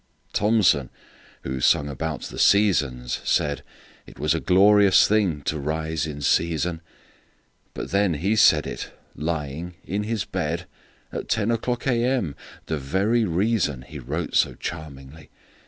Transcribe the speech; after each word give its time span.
Thomson, 0.33 0.89
who 1.43 1.59
sung 1.61 1.87
about 1.87 2.21
the 2.23 2.39
"Seasons," 2.39 3.19
saidIt 3.23 3.61
was 4.17 4.33
a 4.33 4.39
glorious 4.39 5.07
thing 5.07 5.43
to 5.43 5.59
rise 5.59 6.07
in 6.07 6.21
season; 6.21 6.81
But 7.75 7.91
then 7.91 8.15
he 8.15 8.35
said 8.35 8.65
it—lying—in 8.65 10.01
his 10.01 10.25
bed, 10.25 10.65
At 11.13 11.29
ten 11.29 11.51
o'clock 11.51 11.85
A.M.,—the 11.85 12.79
very 12.79 13.25
reasonHe 13.25 14.01
wrote 14.03 14.33
so 14.33 14.55
charmingly. 14.55 15.29